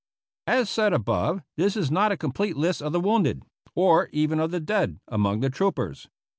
As 0.47 0.67
said 0.67 0.93
above, 0.93 1.43
this 1.57 1.77
is 1.77 1.91
not 1.91 2.11
a 2.11 2.17
complete 2.17 2.57
list 2.57 2.81
of 2.81 2.91
the 2.91 2.99
wounded, 2.99 3.43
or 3.75 4.09
even 4.11 4.39
of 4.39 4.49
the 4.49 4.59
dead, 4.59 4.99
among 5.07 5.41
the 5.41 5.51
troopers. 5.51 6.07